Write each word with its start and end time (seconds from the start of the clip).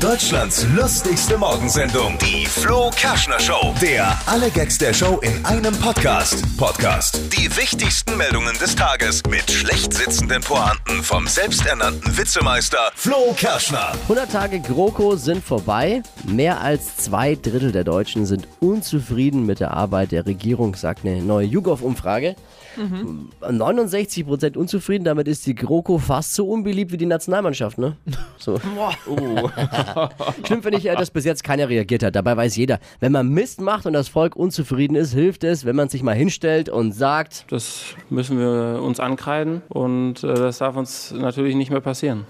Deutschlands 0.00 0.66
lustigste 0.74 1.36
Morgensendung, 1.36 2.16
die 2.16 2.46
Flo 2.46 2.88
Kerschner 2.96 3.38
Show. 3.38 3.74
Der 3.82 4.18
alle 4.24 4.48
Gags 4.48 4.78
der 4.78 4.94
Show 4.94 5.20
in 5.20 5.44
einem 5.44 5.74
Podcast. 5.76 6.42
Podcast. 6.56 7.20
Die 7.36 7.54
wichtigsten 7.54 8.16
Meldungen 8.16 8.56
des 8.58 8.74
Tages 8.74 9.22
mit 9.28 9.50
schlecht 9.50 9.92
sitzenden 9.92 10.40
Pointen 10.40 11.02
vom 11.02 11.26
selbsternannten 11.26 12.16
Witzemeister 12.16 12.90
Flo 12.94 13.34
Kerschner. 13.36 13.92
100 14.04 14.32
Tage 14.32 14.60
GroKo 14.60 15.16
sind 15.16 15.44
vorbei. 15.44 16.02
Mehr 16.26 16.62
als 16.62 16.96
zwei 16.96 17.34
Drittel 17.34 17.70
der 17.70 17.84
Deutschen 17.84 18.24
sind 18.24 18.48
unzufrieden 18.60 19.44
mit 19.44 19.60
der 19.60 19.74
Arbeit 19.74 20.12
der 20.12 20.24
Regierung, 20.24 20.76
sagt 20.76 21.04
eine 21.04 21.22
neue 21.22 21.46
YouGov-Umfrage. 21.46 22.36
69 23.50 24.24
Prozent 24.24 24.56
unzufrieden, 24.56 25.04
damit 25.04 25.28
ist 25.28 25.44
die 25.46 25.54
GroKo 25.54 25.98
fast 25.98 26.34
so 26.34 26.48
unbeliebt 26.48 26.92
wie 26.92 26.96
die 26.96 27.06
Nationalmannschaft, 27.06 27.76
ne? 27.78 27.96
So. 28.38 28.58
Schlimm 30.46 30.62
finde 30.62 30.78
ich, 30.78 30.84
dass 30.84 31.10
bis 31.10 31.24
jetzt 31.24 31.44
keiner 31.44 31.68
reagiert 31.68 32.02
hat. 32.02 32.16
Dabei 32.16 32.36
weiß 32.36 32.56
jeder, 32.56 32.78
wenn 33.00 33.12
man 33.12 33.28
Mist 33.28 33.60
macht 33.60 33.86
und 33.86 33.92
das 33.92 34.08
Volk 34.08 34.36
unzufrieden 34.36 34.96
ist, 34.96 35.12
hilft 35.12 35.44
es, 35.44 35.64
wenn 35.64 35.76
man 35.76 35.88
sich 35.88 36.02
mal 36.02 36.14
hinstellt 36.14 36.68
und 36.68 36.92
sagt, 36.92 37.46
Das 37.50 37.94
müssen 38.08 38.38
wir 38.38 38.82
uns 38.82 39.00
ankreiden 39.00 39.62
und 39.68 40.24
äh, 40.24 40.34
das 40.34 40.58
darf 40.58 40.76
uns 40.76 41.12
natürlich 41.12 41.54
nicht 41.54 41.70
mehr 41.70 41.80
passieren. 41.80 42.26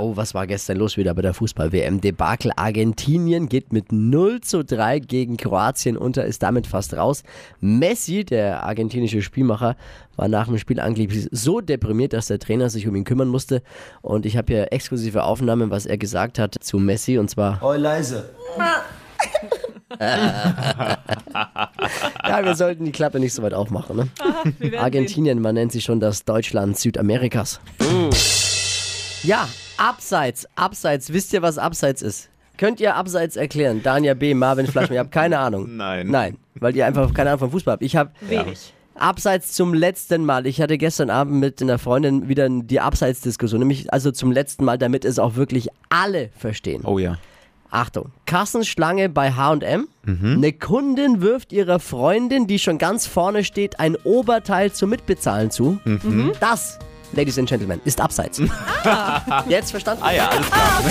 Oh, 0.00 0.16
was 0.16 0.34
war 0.34 0.46
gestern 0.46 0.78
los 0.78 0.96
wieder 0.96 1.14
bei 1.14 1.22
der 1.22 1.34
Fußball-WM? 1.34 2.00
Debakel 2.00 2.52
Argentinien 2.56 3.48
geht 3.48 3.72
mit 3.72 3.92
0 3.92 4.40
zu 4.40 4.64
3 4.64 4.98
gegen 5.00 5.36
Kroatien 5.36 5.96
unter, 5.96 6.24
ist 6.24 6.42
damit 6.42 6.66
fast 6.66 6.94
raus. 6.94 7.22
Messi, 7.60 8.24
der 8.24 8.62
argentinische 8.64 9.22
Spielmacher, 9.22 9.76
war 10.16 10.28
nach 10.28 10.46
dem 10.46 10.58
Spiel 10.58 10.80
angeblich 10.80 11.28
so 11.30 11.60
deprimiert, 11.60 12.12
dass 12.12 12.26
der 12.26 12.38
Trainer 12.38 12.70
sich 12.70 12.86
um 12.88 12.94
ihn 12.94 13.04
kümmern 13.04 13.28
musste. 13.28 13.62
Und 14.02 14.26
ich 14.26 14.36
habe 14.36 14.52
hier 14.52 14.72
exklusive 14.72 15.24
Aufnahmen, 15.24 15.70
was 15.70 15.86
er 15.86 15.98
gesagt 15.98 16.38
hat 16.38 16.54
zu 16.60 16.78
Messi. 16.78 17.18
Und 17.18 17.28
zwar, 17.28 17.58
Oh, 17.62 17.72
leise. 17.72 18.30
ja, 22.26 22.44
wir 22.44 22.54
sollten 22.54 22.84
die 22.84 22.92
Klappe 22.92 23.20
nicht 23.20 23.34
so 23.34 23.42
weit 23.42 23.54
aufmachen. 23.54 23.96
Ne? 23.96 24.08
Argentinien, 24.78 25.40
man 25.40 25.54
nennt 25.54 25.72
sie 25.72 25.80
schon 25.80 26.00
das 26.00 26.24
Deutschland 26.24 26.78
Südamerikas. 26.78 27.60
Ja, 29.22 29.48
Abseits, 29.76 30.46
Abseits. 30.56 31.12
Wisst 31.12 31.32
ihr, 31.32 31.42
was 31.42 31.58
Abseits 31.58 32.02
ist? 32.02 32.28
Könnt 32.58 32.80
ihr 32.80 32.96
Abseits 32.96 33.36
erklären? 33.36 33.80
Daniel 33.82 34.14
B., 34.14 34.34
Marvin 34.34 34.66
Flaschmann, 34.66 34.94
ihr 34.94 35.00
habt 35.00 35.12
keine 35.12 35.38
Ahnung. 35.40 35.76
Nein. 35.76 36.08
Nein, 36.08 36.36
weil 36.56 36.74
ihr 36.76 36.86
einfach 36.86 37.14
keine 37.14 37.30
Ahnung 37.30 37.40
vom 37.40 37.50
Fußball 37.52 37.72
habt. 37.74 37.82
Ich 37.82 37.96
habe 37.96 38.10
Wenig. 38.20 38.72
Abseits 38.94 39.52
zum 39.54 39.74
letzten 39.74 40.24
Mal. 40.24 40.46
Ich 40.46 40.60
hatte 40.60 40.76
gestern 40.76 41.08
Abend 41.08 41.36
mit 41.40 41.62
einer 41.62 41.78
Freundin 41.78 42.28
wieder 42.28 42.48
die 42.50 42.80
Abseitsdiskussion. 42.80 43.60
Nämlich 43.60 43.92
also 43.92 44.10
zum 44.10 44.32
letzten 44.32 44.64
Mal, 44.64 44.76
damit 44.76 45.04
es 45.04 45.18
auch 45.18 45.36
wirklich 45.36 45.68
alle 45.88 46.28
verstehen. 46.36 46.82
Oh 46.84 46.98
ja. 46.98 47.16
Achtung, 47.70 48.10
Kassenschlange 48.26 49.08
bei 49.08 49.32
H&M. 49.32 49.88
Eine 50.04 50.52
Kundin 50.52 51.22
wirft 51.22 51.54
ihrer 51.54 51.78
Freundin, 51.78 52.46
die 52.46 52.58
schon 52.58 52.76
ganz 52.76 53.06
vorne 53.06 53.44
steht, 53.44 53.80
ein 53.80 53.96
Oberteil 53.96 54.72
zum 54.72 54.90
Mitbezahlen 54.90 55.50
zu. 55.50 55.78
Das, 56.38 56.78
Ladies 57.12 57.38
and 57.38 57.48
Gentlemen, 57.48 57.80
ist 57.84 58.00
Abseits. 58.00 58.40
Jetzt 59.48 59.70
verstanden? 59.70 60.02
Ah 60.02 60.12
ja, 60.12 60.28
alles 60.28 60.50
klar. 60.50 60.82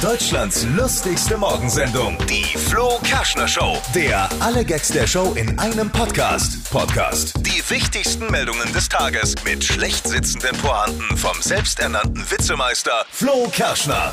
Deutschlands 0.00 0.64
lustigste 0.76 1.36
Morgensendung, 1.36 2.16
die 2.28 2.44
Flo 2.56 3.00
Kerschner 3.02 3.48
Show. 3.48 3.76
Der 3.94 4.28
alle 4.40 4.64
Gags 4.64 4.88
der 4.88 5.06
Show 5.06 5.34
in 5.34 5.58
einem 5.58 5.90
Podcast. 5.90 6.70
Podcast. 6.70 7.34
Die 7.38 7.62
wichtigsten 7.68 8.30
Meldungen 8.30 8.72
des 8.72 8.88
Tages 8.88 9.34
mit 9.44 9.64
schlecht 9.64 10.06
sitzenden 10.06 10.56
Pointen 10.58 11.16
vom 11.16 11.40
selbsternannten 11.40 12.30
Witzemeister 12.30 13.04
Flo 13.10 13.48
Kerschner. 13.50 14.12